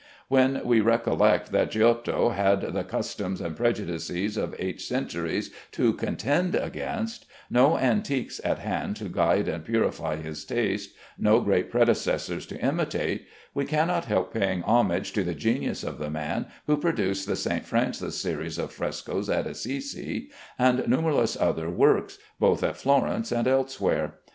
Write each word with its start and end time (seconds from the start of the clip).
When 0.29 0.63
we 0.65 0.81
recollect 0.81 1.51
that 1.51 1.69
Giotto 1.69 2.29
had 2.29 2.61
the 2.73 2.83
customs 2.83 3.39
and 3.39 3.55
prejudices 3.55 4.35
of 4.35 4.55
eight 4.57 4.81
centuries 4.81 5.51
to 5.73 5.93
contend 5.93 6.55
against, 6.55 7.27
no 7.51 7.77
antiques 7.77 8.41
at 8.43 8.57
hand 8.57 8.95
to 8.95 9.07
guide 9.09 9.47
and 9.47 9.63
purify 9.63 10.15
his 10.15 10.43
taste, 10.43 10.95
no 11.19 11.39
great 11.39 11.69
predecessors 11.69 12.47
to 12.47 12.59
imitate, 12.65 13.27
we 13.53 13.63
cannot 13.63 14.05
help 14.05 14.33
paying 14.33 14.63
homage 14.63 15.11
to 15.11 15.23
the 15.23 15.35
genius 15.35 15.83
of 15.83 15.99
the 15.99 16.09
man 16.09 16.47
who 16.65 16.77
produced 16.77 17.27
the 17.27 17.35
St. 17.35 17.63
Francis 17.63 18.19
series 18.19 18.57
of 18.57 18.71
frescoes 18.71 19.29
at 19.29 19.45
Assisi, 19.45 20.31
and 20.57 20.87
numberless 20.87 21.37
other 21.39 21.69
works, 21.69 22.17
both 22.39 22.63
at 22.63 22.75
Florence 22.75 23.31
and 23.31 23.47
elsewhere. 23.47 24.15